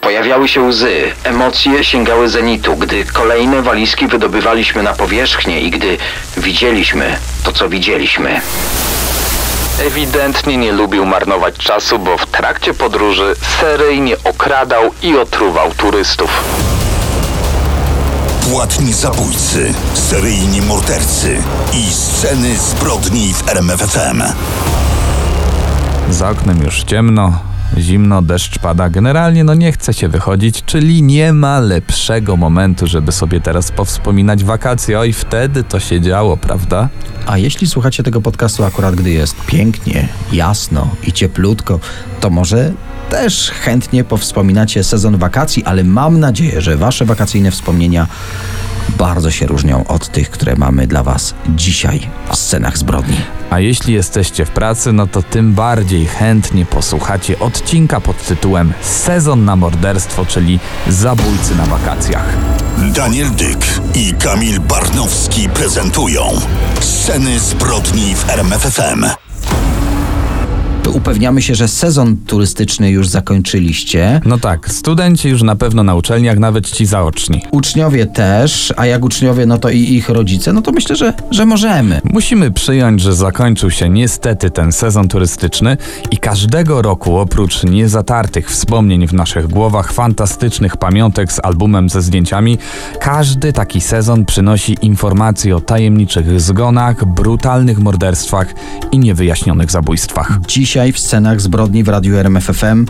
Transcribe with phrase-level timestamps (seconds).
[0.00, 5.98] Pojawiały się łzy, emocje sięgały zenitu, gdy kolejne walizki wydobywaliśmy na powierzchnię i gdy
[6.36, 8.40] widzieliśmy to, co widzieliśmy.
[9.86, 16.44] Ewidentnie nie lubił marnować czasu, bo w trakcie podróży seryjnie okradał i otruwał turystów.
[18.50, 24.22] Płatni zabójcy, seryjni mordercy i sceny zbrodni w RMFFM.
[26.10, 28.90] Za oknem już ciemno, zimno, deszcz pada.
[28.90, 34.44] Generalnie no nie chce się wychodzić, czyli nie ma lepszego momentu, żeby sobie teraz powspominać
[34.44, 34.98] wakacje.
[34.98, 36.88] Oj, wtedy to się działo, prawda?
[37.26, 41.80] A jeśli słuchacie tego podcastu akurat gdy jest pięknie, jasno i cieplutko,
[42.20, 42.72] to może
[43.10, 48.06] też chętnie powspominacie sezon wakacji, ale mam nadzieję, że wasze wakacyjne wspomnienia
[48.98, 53.16] bardzo się różnią od tych, które mamy dla was dzisiaj w scenach zbrodni.
[53.50, 59.44] A jeśli jesteście w pracy, no to tym bardziej chętnie posłuchacie odcinka pod tytułem Sezon
[59.44, 62.36] na morderstwo, czyli Zabójcy na wakacjach.
[62.94, 66.22] Daniel Dyk i Kamil Barnowski prezentują
[66.80, 69.29] sceny zbrodni w RMFFM.
[70.88, 74.20] Upewniamy się, że sezon turystyczny już zakończyliście.
[74.24, 77.42] No tak, studenci już na pewno na uczelniach, nawet ci zaoczni.
[77.50, 81.46] Uczniowie też, a jak uczniowie, no to i ich rodzice, no to myślę, że, że
[81.46, 82.00] możemy.
[82.04, 85.76] Musimy przyjąć, że zakończył się niestety ten sezon turystyczny
[86.10, 92.58] i każdego roku oprócz niezatartych wspomnień w naszych głowach, fantastycznych pamiątek z albumem ze zdjęciami,
[93.00, 98.54] każdy taki sezon przynosi informacje o tajemniczych zgonach, brutalnych morderstwach
[98.92, 100.40] i niewyjaśnionych zabójstwach.
[100.70, 102.86] Dzisiaj w scenach zbrodni w Radiu RMFFM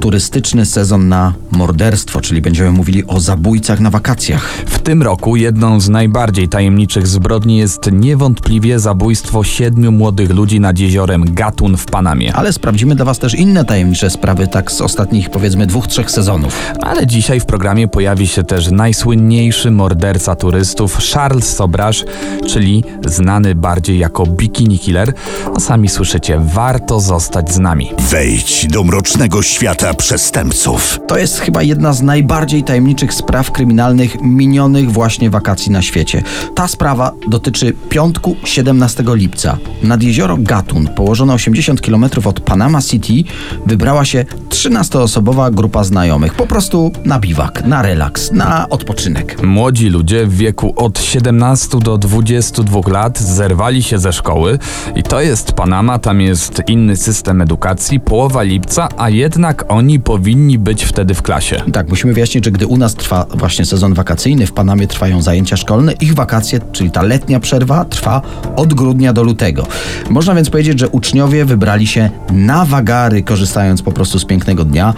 [0.00, 4.44] turystyczny sezon na morderstwo, czyli będziemy mówili o zabójcach na wakacjach.
[4.66, 10.78] W tym roku jedną z najbardziej tajemniczych zbrodni jest niewątpliwie zabójstwo siedmiu młodych ludzi nad
[10.78, 12.34] jeziorem Gatun w Panamie.
[12.34, 16.72] Ale sprawdzimy dla Was też inne tajemnicze sprawy, tak z ostatnich powiedzmy dwóch, trzech sezonów.
[16.80, 22.04] Ale dzisiaj w programie pojawi się też najsłynniejszy morderca turystów Charles Sobrasz,
[22.46, 25.12] czyli znany bardziej jako Bikini Killer.
[25.54, 27.90] No sami słyszycie, warto zostać z nami.
[28.10, 31.00] Wejdź do mrocznego świata przestępców.
[31.06, 36.22] To jest chyba jedna z najbardziej tajemniczych spraw kryminalnych minionych właśnie wakacji na świecie.
[36.54, 39.58] Ta sprawa dotyczy piątku 17 lipca.
[39.82, 43.30] Nad jezioro Gatun, położone 80 km od Panama City,
[43.66, 46.34] wybrała się 13-osobowa grupa znajomych.
[46.34, 49.42] Po prostu na biwak, na relaks, na odpoczynek.
[49.42, 54.58] Młodzi ludzie w wieku od 17 do 22 lat zerwali się ze szkoły
[54.96, 60.58] i to jest Panama, tam jest inny system edukacji, połowa lipca, a jednak oni powinni
[60.58, 61.62] być wtedy w klasie.
[61.72, 65.56] Tak, musimy wyjaśnić, że gdy u nas trwa właśnie sezon wakacyjny, w Panamie trwają zajęcia
[65.56, 68.22] szkolne, ich wakacje, czyli ta letnia przerwa, trwa
[68.56, 69.66] od grudnia do lutego.
[70.10, 74.94] Można więc powiedzieć, że uczniowie wybrali się na wagary, korzystając po prostu z pięknego dnia.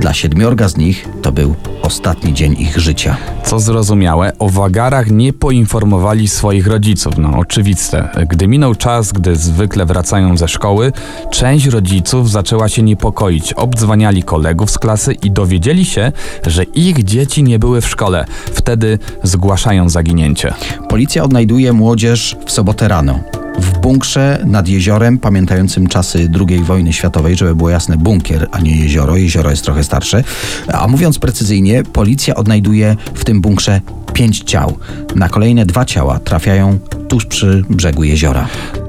[0.00, 3.16] Dla siedmiorga z nich to był ostatni dzień ich życia.
[3.44, 7.18] Co zrozumiałe, o wagarach nie poinformowali swoich rodziców.
[7.18, 8.08] No oczywiste.
[8.28, 10.92] Gdy minął czas, gdy zwykle wracają ze szkoły,
[11.30, 13.52] część rodziców zaczęła się niepokoić.
[13.52, 16.12] Obdzwaniali kolegów z klasy i dowiedzieli się,
[16.46, 18.24] że ich dzieci nie były w szkole.
[18.52, 20.54] Wtedy zgłaszają zaginięcie.
[20.88, 23.43] Policja odnajduje młodzież w sobotę rano.
[23.58, 28.76] W bunkrze nad jeziorem, pamiętającym czasy II wojny światowej, żeby było jasne, bunkier, a nie
[28.76, 29.16] jezioro.
[29.16, 30.24] Jezioro jest trochę starsze.
[30.72, 33.80] A mówiąc precyzyjnie, policja odnajduje w tym bunkrze
[34.12, 34.78] pięć ciał.
[35.14, 36.78] Na kolejne dwa ciała trafiają
[37.08, 38.48] tuż przy brzegu jeziora.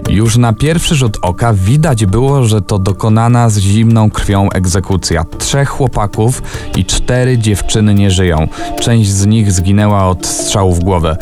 [0.09, 5.25] Już na pierwszy rzut oka widać było, że to dokonana z zimną krwią egzekucja.
[5.38, 6.43] Trzech chłopaków
[6.75, 8.47] i cztery dziewczyny nie żyją.
[8.81, 11.18] Część z nich zginęła od strzału w głowę.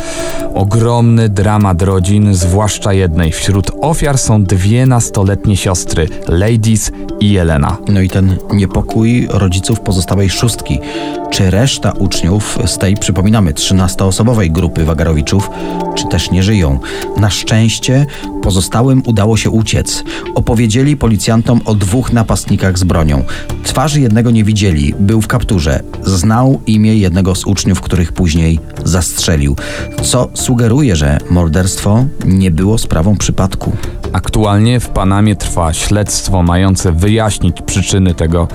[0.54, 3.32] Ogromny dramat rodzin, zwłaszcza jednej.
[3.32, 7.78] Wśród ofiar są dwie nastoletnie siostry, Ladies i Jelena.
[7.88, 10.80] No i ten niepokój rodziców pozostałej szóstki.
[11.32, 15.50] Czy reszta uczniów z tej, przypominamy, 13-osobowej grupy wagarowiczów,
[15.96, 16.80] czy też nie żyją?
[17.18, 18.06] Na szczęście
[18.74, 20.04] pozostałym udało się uciec.
[20.36, 23.24] Opowiedzieli policjantom o dwóch napastnikach z bronią.
[23.64, 25.84] Twarzy jednego nie widzieli, był w kapturze.
[26.04, 29.56] Znał imię jednego z uczniów, których później zastrzelił.
[30.04, 33.72] Co sugeruje, że morderstwo nie było sprawą przypadku.
[34.14, 38.48] Aktualnie w Panamie trwa śledztwo mające wyjaśnić przyczyny tego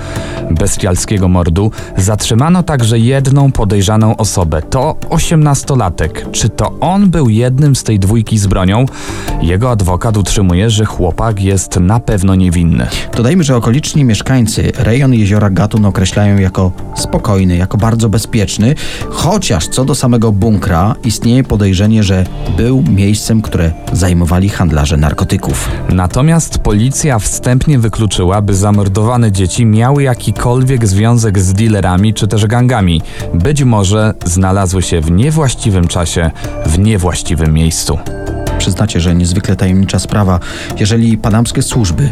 [0.51, 1.71] bestialskiego mordu.
[1.97, 4.61] Zatrzymano także jedną podejrzaną osobę.
[4.61, 6.25] To osiemnastolatek.
[6.31, 8.85] Czy to on był jednym z tej dwójki z bronią?
[9.41, 12.87] Jego adwokat utrzymuje, że chłopak jest na pewno niewinny.
[13.17, 18.75] Dodajmy, że okoliczni mieszkańcy rejon jeziora Gatun określają jako spokojny, jako bardzo bezpieczny,
[19.09, 22.25] chociaż co do samego bunkra istnieje podejrzenie, że
[22.57, 25.48] był miejscem, które zajmowali handlarze narkotyków.
[25.89, 33.01] Natomiast policja wstępnie wykluczyła, by zamordowane dzieci miały jakikolwiek związek z dealerami czy też gangami.
[33.33, 36.31] Być może znalazły się w niewłaściwym czasie,
[36.65, 37.99] w niewłaściwym miejscu.
[38.57, 40.39] Przyznacie, że niezwykle tajemnicza sprawa.
[40.79, 42.09] Jeżeli panamskie służby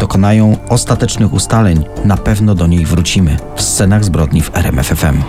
[0.00, 5.22] dokonają ostatecznych ustaleń, na pewno do niej wrócimy w scenach zbrodni w RMFFM.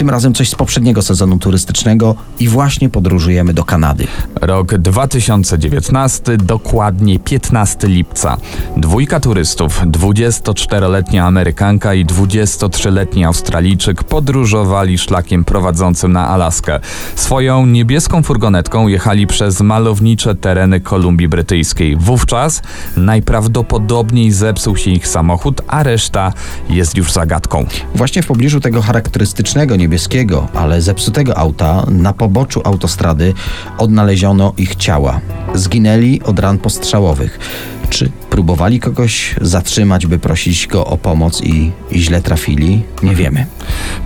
[0.00, 4.06] Tym razem coś z poprzedniego sezonu turystycznego i właśnie podróżujemy do Kanady.
[4.40, 8.36] Rok 2019, dokładnie 15 lipca.
[8.76, 16.80] Dwójka turystów, 24-letnia Amerykanka i 23-letni Australijczyk podróżowali szlakiem prowadzącym na Alaskę.
[17.14, 21.96] Swoją niebieską furgonetką jechali przez malownicze tereny Kolumbii Brytyjskiej.
[21.96, 22.62] Wówczas
[22.96, 26.32] najprawdopodobniej zepsuł się ich samochód, a reszta
[26.68, 27.66] jest już zagadką.
[27.94, 29.89] Właśnie w pobliżu tego charakterystycznego niebieskiego,
[30.54, 33.34] ale zepsutego auta na poboczu autostrady
[33.78, 35.20] odnaleziono ich ciała.
[35.54, 37.38] Zginęli od ran postrzałowych.
[37.90, 42.82] Czy próbowali kogoś zatrzymać, by prosić go o pomoc i, i źle trafili?
[43.02, 43.46] Nie wiemy.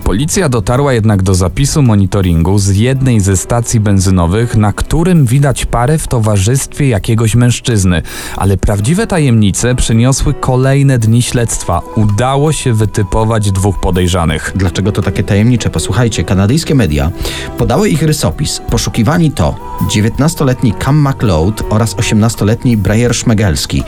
[0.03, 5.97] Policja dotarła jednak do zapisu monitoringu z jednej ze stacji benzynowych, na którym widać parę
[5.97, 8.01] w towarzystwie jakiegoś mężczyzny.
[8.37, 11.81] Ale prawdziwe tajemnice przyniosły kolejne dni śledztwa.
[11.95, 14.51] Udało się wytypować dwóch podejrzanych.
[14.55, 15.69] Dlaczego to takie tajemnicze?
[15.69, 17.11] Posłuchajcie, kanadyjskie media
[17.57, 18.61] podały ich rysopis.
[18.69, 19.55] Poszukiwani to
[19.95, 23.83] 19-letni Cam McLeod oraz 18-letni Breyer Szmegelski.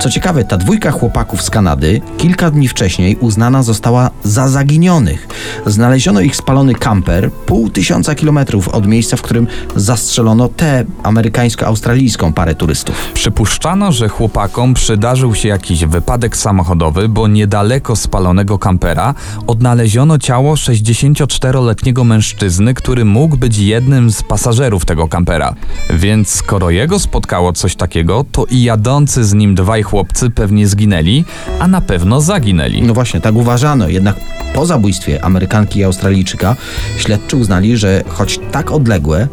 [0.00, 5.28] Co ciekawe, ta dwójka chłopaków z Kanady kilka dni wcześniej uznana została za zaginionych.
[5.66, 9.46] Znaleziono ich spalony kamper pół tysiąca kilometrów od miejsca, w którym
[9.76, 13.10] zastrzelono tę amerykańsko-australijską parę turystów.
[13.14, 19.14] Przypuszczano, że chłopakom przydarzył się jakiś wypadek samochodowy, bo niedaleko spalonego kampera
[19.46, 25.54] odnaleziono ciało 64-letniego mężczyzny, który mógł być jednym z pasażerów tego kampera.
[25.90, 31.24] Więc skoro jego spotkało coś takiego, to i jadący z nim dwaj chłopcy pewnie zginęli,
[31.60, 32.82] a na pewno zaginęli.
[32.82, 33.88] No właśnie, tak uważano.
[33.88, 34.16] Jednak
[34.54, 36.56] po zabójstwie Amerykanki i Australijczyka
[36.96, 39.28] śledczy uznali, że choć tak odległe,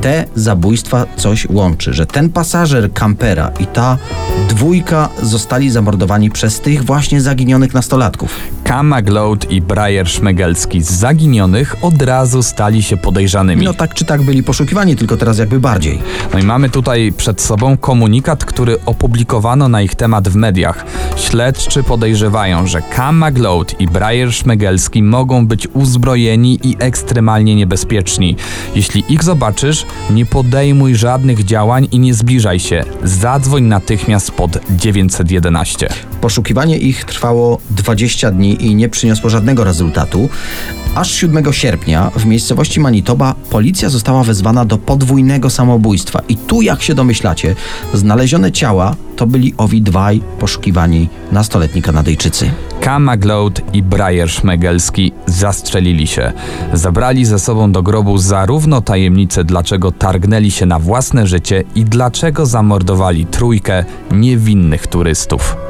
[0.00, 3.98] te zabójstwa coś łączy, że ten pasażer kampera i ta
[4.48, 8.36] dwójka zostali zamordowani przez tych właśnie zaginionych nastolatków.
[8.70, 13.64] Cam McLeod i Brian Szmegelski z zaginionych od razu stali się podejrzanymi.
[13.64, 15.98] No tak czy tak byli poszukiwani, tylko teraz jakby bardziej.
[16.32, 20.84] No i mamy tutaj przed sobą komunikat, który opublikowano na ich temat w mediach.
[21.16, 28.36] Śledczy podejrzewają, że Cam McLeod i Brian Szmegelski mogą być uzbrojeni i ekstremalnie niebezpieczni.
[28.74, 32.84] Jeśli ich zobaczysz, nie podejmuj żadnych działań i nie zbliżaj się.
[33.04, 35.88] Zadzwoń natychmiast pod 911.
[36.20, 40.28] Poszukiwanie ich trwało 20 dni i nie przyniosło żadnego rezultatu.
[40.94, 46.22] Aż 7 sierpnia w miejscowości Manitoba policja została wezwana do podwójnego samobójstwa.
[46.28, 47.54] I tu, jak się domyślacie,
[47.94, 52.50] znalezione ciała to byli owi dwaj poszukiwani nastoletni Kanadyjczycy.
[52.84, 56.32] Cam McLeod i Brian Szmegelski zastrzelili się.
[56.72, 62.46] Zabrali ze sobą do grobu zarówno tajemnicę, dlaczego targnęli się na własne życie i dlaczego
[62.46, 65.69] zamordowali trójkę niewinnych turystów.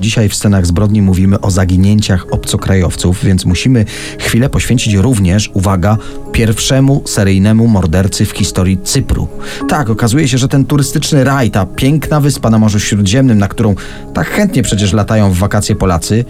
[0.00, 3.84] Dzisiaj w scenach zbrodni mówimy o zaginięciach obcokrajowców, więc musimy
[4.18, 5.96] chwilę poświęcić również, uwaga,
[6.32, 9.28] pierwszemu seryjnemu mordercy w historii Cypru.
[9.68, 13.74] Tak, okazuje się, że ten turystyczny raj, ta piękna wyspa na Morzu Śródziemnym, na którą
[14.14, 16.24] tak chętnie przecież latają w wakacje Polacy,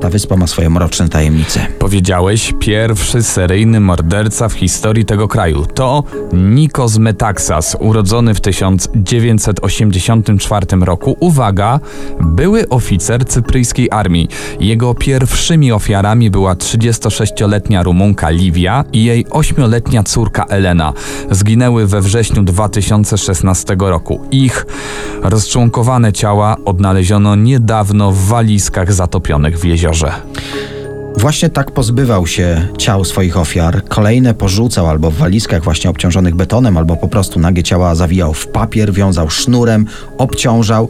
[0.00, 1.66] ta wyspa ma swoje mroczne tajemnice.
[1.78, 11.16] Powiedziałeś, pierwszy seryjny morderca w historii tego kraju to Nikos Metaxas, urodzony w 1984 roku.
[11.20, 11.80] Uwaga,
[12.20, 14.28] były oficer cypryjskiej armii.
[14.60, 20.92] Jego pierwszymi ofiarami była 36-letnia Rumunka Livia i jej 8-letnia córka Elena.
[21.30, 24.20] Zginęły we wrześniu 2016 roku.
[24.30, 24.66] Ich
[25.22, 29.87] rozczłonkowane ciała odnaleziono niedawno w walizkach zatopionych w jeziorze.
[31.16, 33.84] Właśnie tak pozbywał się ciał swoich ofiar.
[33.88, 38.46] Kolejne porzucał albo w walizkach właśnie obciążonych betonem, albo po prostu nagie ciała zawijał w
[38.46, 39.86] papier, wiązał sznurem,
[40.18, 40.88] obciążał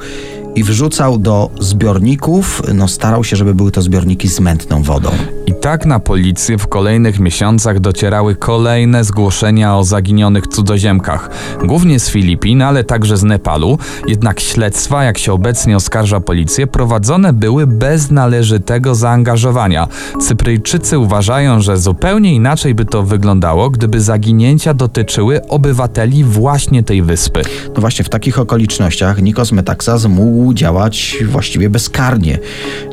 [0.59, 2.62] i wrzucał do zbiorników.
[2.75, 5.11] No, starał się, żeby były to zbiorniki z mętną wodą.
[5.47, 11.31] I tak na policję w kolejnych miesiącach docierały kolejne zgłoszenia o zaginionych cudzoziemkach.
[11.65, 13.79] Głównie z Filipin, ale także z Nepalu.
[14.07, 19.88] Jednak śledztwa, jak się obecnie oskarża policję, prowadzone były bez należytego zaangażowania.
[20.21, 27.43] Cypryjczycy uważają, że zupełnie inaczej by to wyglądało, gdyby zaginięcia dotyczyły obywateli właśnie tej wyspy.
[27.75, 32.38] No właśnie w takich okolicznościach Nikos Metaxas mógł działać właściwie bezkarnie.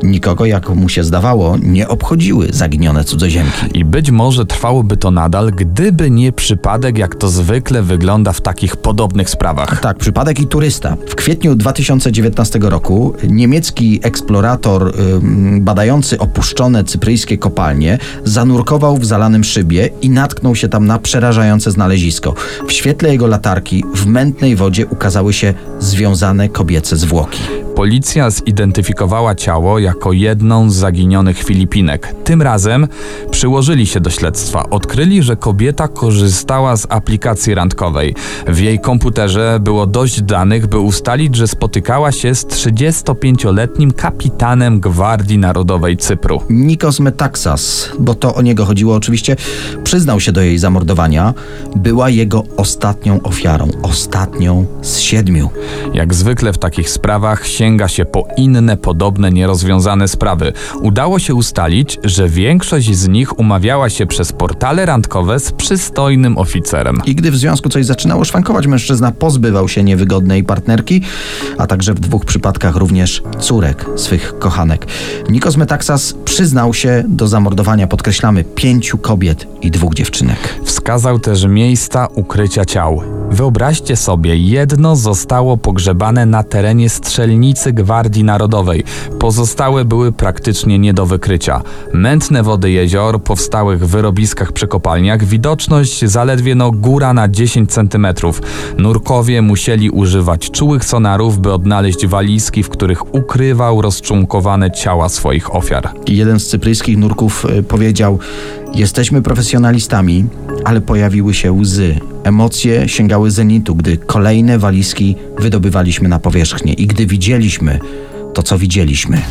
[0.02, 3.66] Nikogo, jak mu się zdawało, nie obchodziły zaginione cudzoziemki.
[3.74, 8.76] I być może trwałoby to nadal, gdyby nie przypadek, jak to zwykle wygląda w takich
[8.76, 9.80] podobnych sprawach.
[9.80, 10.96] Tak, przypadek i turysta.
[11.08, 19.90] W kwietniu 2019 roku niemiecki eksplorator ym, badający opuszczone cypryjskie kopalnie zanurkował w zalanym szybie
[20.02, 22.34] i natknął się tam na przerażające znalezisko.
[22.68, 27.40] W świetle jego latarki w mętnej wodzie ukazały się związane kobiece zwłoki.
[27.76, 32.14] Policja zidentyfikowała ciało jako jedną z zaginionych Filipinek.
[32.24, 32.88] Tym razem
[33.30, 34.70] przyłożyli się do śledztwa.
[34.70, 38.14] Odkryli, że kobieta korzystała z aplikacji randkowej.
[38.46, 45.38] W jej komputerze było dość danych, by ustalić, że spotykała się z 35-letnim kapitanem Gwardii
[45.38, 46.42] Narodowej Cypru.
[46.50, 49.36] Nikos Metaxas, bo to o niego chodziło oczywiście,
[49.84, 51.34] przyznał się do jej zamordowania.
[51.76, 53.70] Była jego ostatnią ofiarą.
[53.82, 55.50] Ostatnią z siedmiu.
[55.94, 60.52] Jak zwykle w takich sprawach sięga się po inne podobne nierozwiązane sprawy.
[60.80, 67.00] Udało się ustalić, że większość z nich umawiała się przez portale randkowe z przystojnym oficerem.
[67.06, 71.02] I gdy w związku coś zaczynało szwankować, mężczyzna pozbywał się niewygodnej partnerki,
[71.58, 74.86] a także w dwóch przypadkach również córek swych kochanek.
[75.28, 80.60] Nikos Metaxas przyznał się do zamordowania, podkreślamy, pięciu kobiet i dwóch dziewczynek.
[80.64, 83.15] Wskazał też miejsca ukrycia ciał.
[83.30, 88.84] Wyobraźcie sobie, jedno zostało pogrzebane na terenie strzelnicy Gwardii Narodowej.
[89.18, 91.62] Pozostałe były praktycznie nie do wykrycia.
[91.92, 98.06] Mętne wody jezior, powstałych w wyrobiskach przy kopalniach, widoczność zaledwie no góra na 10 cm.
[98.78, 105.88] Nurkowie musieli używać czułych sonarów, by odnaleźć walizki, w których ukrywał rozczłonkowane ciała swoich ofiar.
[106.08, 108.18] Jeden z cypryjskich nurków y, powiedział:
[108.76, 110.26] Jesteśmy profesjonalistami,
[110.64, 112.00] ale pojawiły się łzy.
[112.24, 117.78] Emocje sięgały zenitu, gdy kolejne walizki wydobywaliśmy na powierzchnię i gdy widzieliśmy
[118.34, 119.22] to, co widzieliśmy.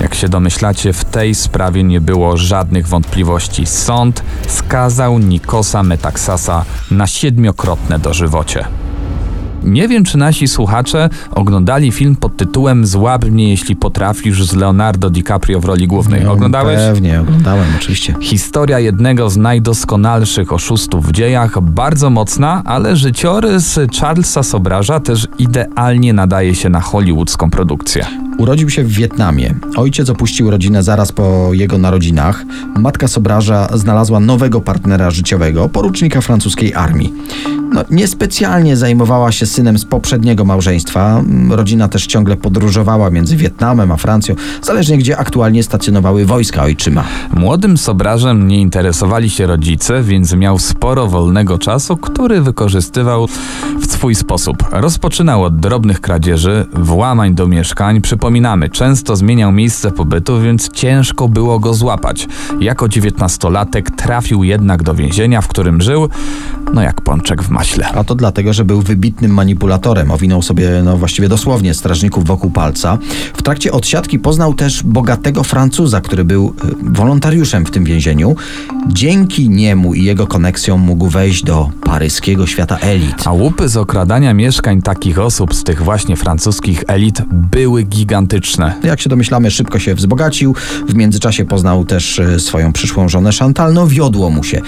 [0.00, 3.66] Jak się domyślacie, w tej sprawie nie było żadnych wątpliwości.
[3.66, 8.64] Sąd skazał Nikosa Metaxasa na siedmiokrotne dożywocie.
[9.64, 15.10] Nie wiem, czy nasi słuchacze oglądali film pod tytułem Złap mnie, jeśli potrafisz z Leonardo
[15.10, 16.26] DiCaprio w roli głównej.
[16.26, 16.76] Oglądałeś?
[16.76, 18.14] Pewnie, oglądałem, oczywiście.
[18.20, 26.12] Historia jednego z najdoskonalszych oszustów w dziejach, bardzo mocna, ale życiorys Charlesa Sobraża też idealnie
[26.12, 28.06] nadaje się na hollywoodzką produkcję.
[28.38, 29.54] Urodził się w Wietnamie.
[29.76, 32.44] Ojciec opuścił rodzinę zaraz po jego narodzinach.
[32.76, 37.12] Matka Sobraża znalazła nowego partnera życiowego, porucznika francuskiej armii.
[37.72, 41.22] No, niespecjalnie zajmowała się synem z poprzedniego małżeństwa.
[41.50, 47.04] Rodzina też ciągle podróżowała między Wietnamem a Francją, zależnie gdzie aktualnie stacjonowały wojska ojczyma.
[47.34, 53.26] Młodym Sobrażem nie interesowali się rodzice, więc miał sporo wolnego czasu, który wykorzystywał
[53.80, 54.56] w swój sposób.
[54.70, 58.00] Rozpoczynał od drobnych kradzieży, włamań do mieszkań.
[58.00, 62.28] Przypominamy, często zmieniał miejsce pobytu, więc ciężko było go złapać.
[62.60, 66.08] Jako dziewiętnastolatek trafił jednak do więzienia, w którym żył,
[66.74, 67.88] no jak pączek w maśle.
[67.88, 70.10] A to dlatego, że był wybitnym manipulatorem.
[70.10, 72.98] Owinął sobie, no właściwie dosłownie, strażników wokół palca.
[73.34, 76.54] W trakcie odsiadki poznał też bogatego Francuza, który był
[76.88, 78.36] y, wolontariuszem w tym więzieniu.
[78.88, 83.26] Dzięki niemu i jego koneksjom mógł wejść do paryskiego świata elit.
[83.26, 88.74] A łupy z okradania mieszkań takich osób z tych właśnie francuskich elit były gigantyczne.
[88.82, 90.54] Jak się domyślamy, szybko się wzbogacił.
[90.88, 93.74] W międzyczasie poznał też y, swoją przyszłą żonę Chantal.
[93.74, 94.60] No wiodło mu się.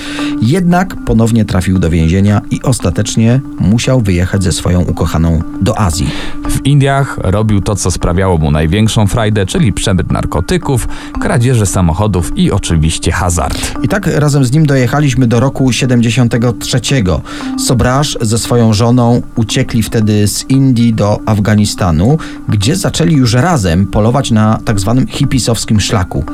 [0.43, 6.11] Jednak ponownie trafił do więzienia i ostatecznie musiał wyjechać ze swoją ukochaną do Azji.
[6.49, 10.89] W Indiach robił to, co sprawiało mu największą frajdę, czyli przemyt narkotyków,
[11.21, 13.75] kradzieże samochodów i oczywiście hazard.
[13.83, 16.81] I tak razem z nim dojechaliśmy do roku 73.
[17.59, 24.31] Sobraż ze swoją żoną uciekli wtedy z Indii do Afganistanu, gdzie zaczęli już razem polować
[24.31, 26.25] na tak zwanym hipisowskim szlaku.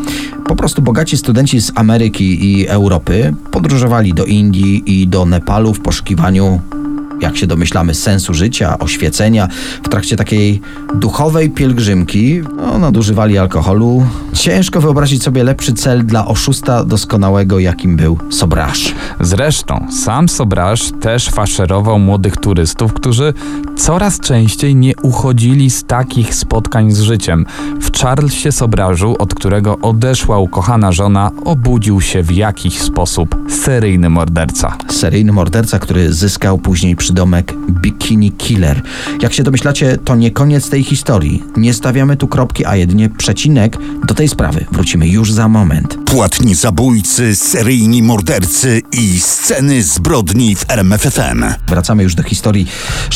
[0.46, 5.80] Po prostu bogaci studenci z Ameryki i Europy podróżowali do Indii i do Nepalu w
[5.80, 6.79] poszukiwaniu nenhum.
[7.20, 9.48] Jak się domyślamy, sensu życia, oświecenia.
[9.82, 10.60] W trakcie takiej
[10.94, 14.06] duchowej pielgrzymki no, nadużywali alkoholu.
[14.32, 18.94] Ciężko wyobrazić sobie lepszy cel dla oszusta doskonałego, jakim był Sobraż.
[19.20, 23.34] Zresztą sam Sobraż też faszerował młodych turystów, którzy
[23.76, 27.46] coraz częściej nie uchodzili z takich spotkań z życiem.
[27.80, 34.76] W Charlesie Sobrażu, od którego odeszła ukochana żona, obudził się w jakiś sposób seryjny morderca.
[34.88, 38.82] Seryjny morderca, który zyskał później przydomek Bikini Killer.
[39.22, 41.42] Jak się domyślacie, to nie koniec tej historii.
[41.56, 43.76] Nie stawiamy tu kropki, a jedynie przecinek.
[44.06, 45.98] Do tej sprawy wrócimy już za moment.
[46.06, 51.44] Płatni zabójcy, seryjni mordercy i sceny zbrodni w RMFFM.
[51.68, 52.66] Wracamy już do historii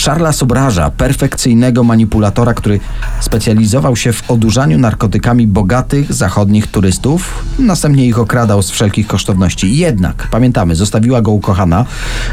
[0.04, 2.80] Charlesa Sobraża, perfekcyjnego manipulatora, który
[3.20, 7.44] specjalizował się w odurzaniu narkotykami bogatych zachodnich turystów.
[7.58, 9.76] Następnie ich okradał z wszelkich kosztowności.
[9.76, 11.84] Jednak, pamiętamy, zostawiła go ukochana,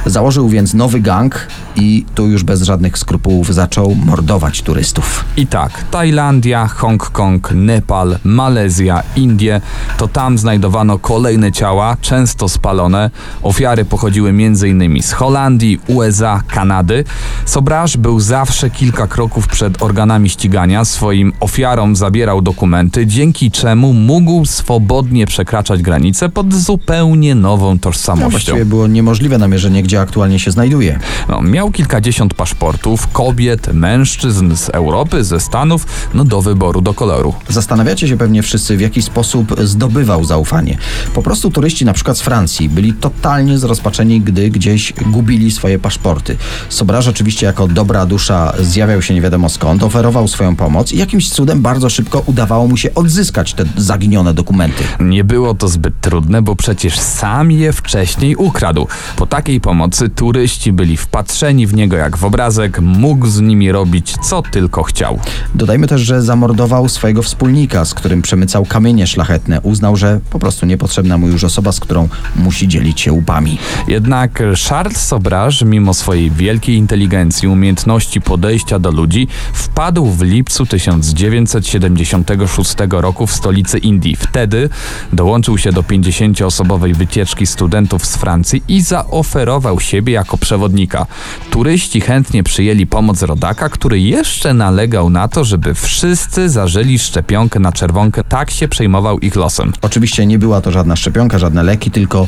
[0.06, 5.26] założył więc nowy gang i tu już bez żadnych skrupułów zaczął mordować turystów.
[5.38, 9.62] I tak, Tajlandia, Hongkong, Nepal, Malezja, Indie,
[9.98, 13.10] to tam znajdowano kolejne ciała, często spalone.
[13.44, 15.04] Ofiary pochodziły m.in.
[15.04, 17.04] z Holandii, USA, Kanady.
[17.46, 24.46] Sobraż był zawsze kilka kroków przed organami ścigania, swoim ofiarom zabierał dokumenty, dzięki czemu mógł
[24.46, 28.30] swobodnie przekraczać granice pod zupełnie nową No, tożsamością.
[28.30, 31.00] właściwie było niemożliwe namierzenie, gdzie aktualnie się znajduje.
[31.30, 37.34] No, miał kilkadziesiąt paszportów, kobiet, mężczyzn z Europy, ze Stanów, no do wyboru, do koloru.
[37.50, 40.78] Zastanawiacie się pewnie wszyscy, w jaki sposób zdobywał zaufanie.
[41.14, 43.21] Po prostu turyści, na przykład z Francji, byli totalnie
[43.56, 46.38] zrozpaczeni, gdy gdzieś gubili swoje paszporty.
[46.70, 51.30] Sobraż oczywiście jako dobra dusza zjawiał się nie wiadomo skąd, oferował swoją pomoc i jakimś
[51.30, 54.84] cudem bardzo szybko udawało mu się odzyskać te zaginione dokumenty.
[55.00, 58.88] Nie było to zbyt trudne, bo przecież sam je wcześniej ukradł.
[59.16, 64.16] Po takiej pomocy turyści byli wpatrzeni w niego jak w obrazek, mógł z nimi robić
[64.24, 65.20] co tylko chciał.
[65.56, 69.62] Dodajmy też, że zamordował swojego wspólnika, z którym przemycał kamienie szlachetne.
[69.62, 73.58] Uznał, że po prostu niepotrzebna mu już osoba, z którą musi dzielić się łupami.
[73.88, 82.76] Jednak Charles Sobraż, mimo swojej wielkiej inteligencji, umiejętności podejścia do ludzi, wpadł w lipcu 1976
[82.90, 84.16] roku w stolicy Indii.
[84.16, 84.70] Wtedy
[85.14, 91.06] dołączył się do 50-osobowej wycieczki studentów z Francji i zaoferował siebie jako przewodnika.
[91.50, 97.72] Turyści chętnie przyjęli pomoc rodaka, który jeszcze nalegał na to, żeby wszyscy zażyli szczepionkę na
[97.72, 98.24] czerwonkę.
[98.24, 99.74] Tak się przejmował ich losem.
[99.82, 102.28] Oczywiście nie była to żadna szczepionka, żadne leki, tylko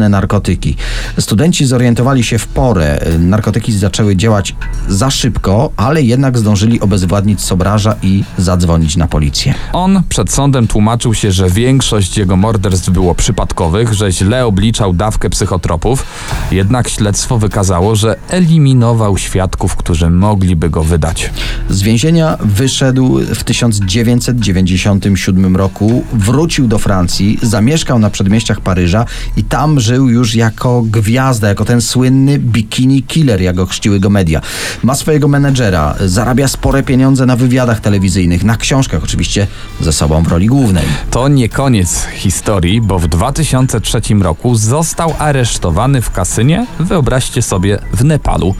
[0.00, 0.76] mocne narkotyki.
[1.18, 3.00] Studenci zorientowali się w porę.
[3.18, 4.54] Narkotyki zaczęły działać
[4.88, 9.54] za szybko, ale jednak zdążyli obezwładnić Sobraża i zadzwonić na policję.
[9.72, 15.30] On przed sądem tłumaczył się, że większość jego morderstw było przypadkowych, że źle obliczał dawkę
[15.30, 16.04] psychotropów,
[16.50, 21.30] jednak śledztwo wykazało, że eliminował świadków, którzy mogliby go wydać.
[21.70, 29.04] Z więzienia wyszedł w 1997 roku, wrócił do Francji, zamieszkał na przedmieściach Paryża
[29.36, 34.10] i tam żył już jako gwiazda, jako ten słynny bikini killer, jak go chrzciły go
[34.10, 34.40] media.
[34.82, 39.46] Ma swojego menedżera, zarabia spore pieniądze na wywiadach telewizyjnych, na książkach oczywiście
[39.80, 40.84] ze sobą w roli głównej.
[41.10, 48.04] To nie koniec historii, bo w 2003 roku został aresztowany w kasynie, wyobraźcie sobie, w
[48.04, 48.54] Nepalu.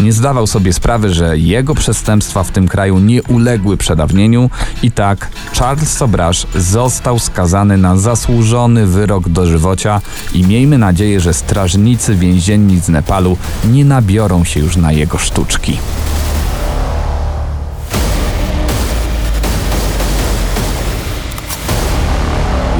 [0.00, 4.50] Nie zdawał sobie sprawy, że jego przestępstwa w tym kraju nie uległy przedawnieniu
[4.82, 10.00] i tak Charles Sobraż został skazany na zasłużony wyrok dożywocia
[10.34, 15.78] i miejmy nadzieję, że strażnicy więzienni z Nepalu nie nabiorą się już na jego sztuczki.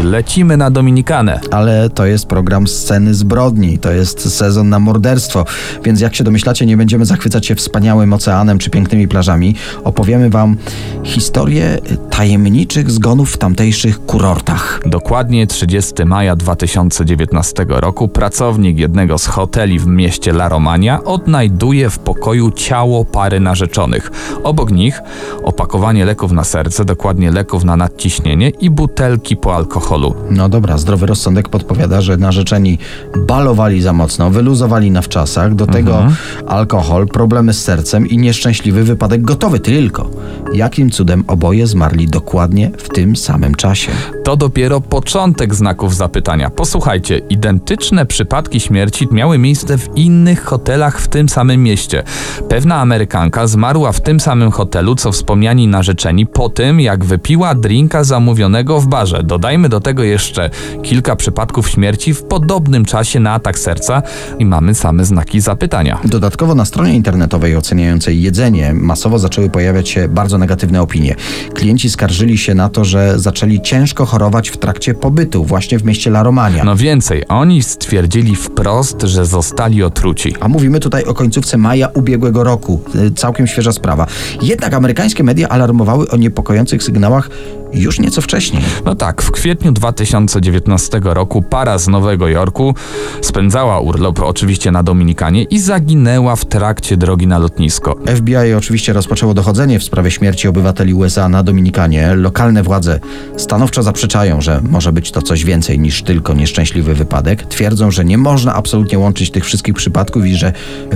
[0.05, 1.41] Lecimy na Dominikanę.
[1.51, 5.45] Ale to jest program sceny zbrodni, to jest sezon na morderstwo,
[5.85, 9.55] więc jak się domyślacie, nie będziemy zachwycać się wspaniałym oceanem czy pięknymi plażami.
[9.85, 10.57] Opowiemy wam
[11.05, 11.79] historię
[12.11, 14.81] tajemniczych zgonów w tamtejszych kurortach.
[14.87, 21.99] Dokładnie 30 maja 2019 roku pracownik jednego z hoteli w mieście La Romania odnajduje w
[21.99, 24.11] pokoju ciało pary narzeczonych.
[24.43, 25.01] Obok nich
[25.43, 29.94] opakowanie leków na serce, dokładnie leków na nadciśnienie i butelki po alkoholu.
[30.31, 32.79] No dobra, zdrowy rozsądek podpowiada, że narzeczeni
[33.27, 36.07] balowali za mocno, wyluzowali na wczasach, do tego
[36.47, 39.61] alkohol, problemy z sercem i nieszczęśliwy wypadek gotowy.
[39.61, 40.11] Tylko
[40.53, 43.93] jakim cudem oboje zmarli dokładnie w tym samym czasie?
[44.25, 46.51] To dopiero początek znaków zapytania.
[46.51, 52.03] Posłuchajcie, identyczne przypadki śmierci miały miejsce w innych hotelach w tym samym mieście.
[52.49, 58.05] Pewna Amerykanka zmarła w tym samym hotelu, co wspomniani narzeczeni, po tym jak wypiła drinka
[58.05, 59.23] zamówionego w barze.
[59.23, 60.51] Dodajmy do tego jeszcze
[60.83, 64.03] kilka przypadków śmierci w podobnym czasie na atak serca
[64.39, 65.99] i mamy same znaki zapytania.
[66.05, 71.15] Dodatkowo na stronie internetowej oceniającej jedzenie masowo zaczęły pojawiać się bardzo negatywne opinie.
[71.55, 76.11] Klienci skarżyli się na to, że zaczęli ciężko chorować w trakcie pobytu właśnie w mieście
[76.11, 76.65] La Romania.
[76.65, 80.35] No więcej, oni stwierdzili wprost, że zostali otruci.
[80.41, 82.81] A mówimy tutaj o końcówce maja ubiegłego roku.
[82.95, 84.07] Y, Całkiem świeża sprawa.
[84.43, 87.31] Jednak amerykańskie media alarmowały o niepokojących sygnałach
[87.75, 88.63] już nieco wcześniej.
[88.85, 92.75] No tak, w kwietniu 2019 roku para z Nowego Jorku
[93.21, 97.97] spędzała urlop oczywiście na Dominikanie i zaginęła w trakcie drogi na lotnisko.
[98.17, 102.15] FBI oczywiście rozpoczęło dochodzenie w sprawie śmierci obywateli USA na Dominikanie.
[102.15, 103.01] Lokalne władze
[103.37, 107.47] stanowczo zaprzeczają, że może być to coś więcej niż tylko nieszczęśliwy wypadek.
[107.47, 110.53] Twierdzą, że nie można absolutnie łączyć tych wszystkich przypadków i że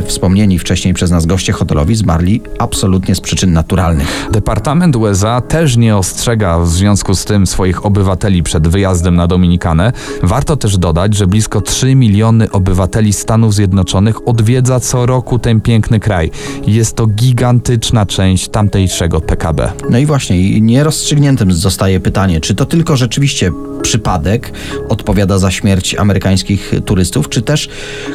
[0.06, 4.28] wspomnieni wcześniej przez nas goście hotelowi zmarli absolutnie z przyczyn naturalnych.
[4.32, 9.92] Departament USA też nie ostrzega w związku z tym swoich obywateli przed wyjazdem na Dominikanę.
[10.22, 16.00] Warto też dodać, że blisko 3 miliony obywateli Stanów Zjednoczonych odwiedza co roku ten piękny
[16.00, 16.30] kraj.
[16.66, 19.72] Jest to gigantyczna część tamtejszego PKB.
[19.90, 23.52] No i właśnie, nierozstrzygniętym zostaje pytanie, czy to tylko rzeczywiście
[23.82, 24.52] przypadek
[24.88, 27.68] odpowiada za śmierć amerykańskich turystów, czy też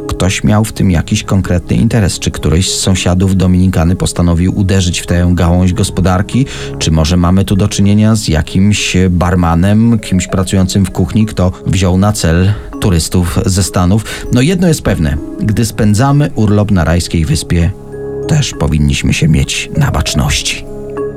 [0.07, 2.19] ktoś miał w tym jakiś konkretny interes?
[2.19, 6.45] Czy któryś z sąsiadów Dominikany postanowił uderzyć w tę gałąź gospodarki?
[6.79, 8.42] Czy może mamy tu do czynienia z jakimś
[9.09, 14.05] barmanem, kimś pracującym w kuchni, kto wziął na cel turystów ze Stanów?
[14.33, 17.71] No jedno jest pewne, gdy spędzamy urlop na rajskiej wyspie,
[18.27, 20.72] też powinniśmy się mieć na baczności.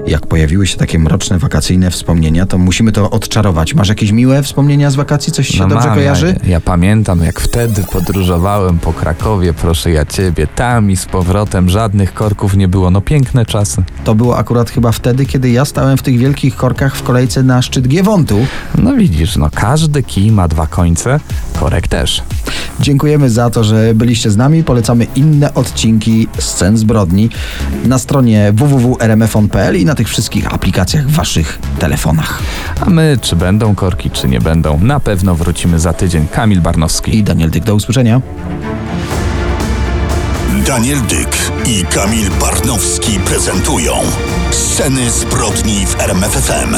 [0.06, 3.74] Jak pojawiły się takie mroczne wakacyjne wspomnienia, to musimy to odczarować.
[3.74, 5.32] Masz jakieś miłe wspomnienia z wakacji?
[5.32, 6.36] Coś się dobrze mam, kojarzy?
[6.42, 11.68] Ja, ja pamiętam, jak wtedy podróżowałem po Krakowie, proszę ja ciebie, tam i z powrotem,
[11.68, 12.90] żadnych korków nie było.
[12.90, 13.82] No piękne czasy.
[14.04, 17.62] To było akurat chyba wtedy, kiedy ja stałem w tych wielkich korkach w kolejce na
[17.62, 18.46] szczyt Giewontu.
[18.78, 21.20] No widzisz, no każdy kij ma dwa końce,
[21.60, 22.22] korek też.
[22.80, 24.64] Dziękujemy za to, że byliście z nami.
[24.64, 27.30] Polecamy inne odcinki Scen Zbrodni
[27.84, 32.42] na stronie www.rmfon.pl i na tych wszystkich aplikacjach w waszych telefonach.
[32.80, 36.28] A my, czy będą korki, czy nie będą, na pewno wrócimy za tydzień.
[36.28, 37.16] Kamil Barnowski.
[37.16, 38.20] I Daniel Dyk, do usłyszenia.
[40.66, 43.94] Daniel Dyk i Kamil Barnowski prezentują
[44.50, 46.76] Sceny zbrodni w RMFFM.